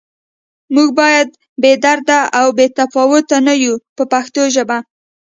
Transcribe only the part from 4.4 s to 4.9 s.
ژبه.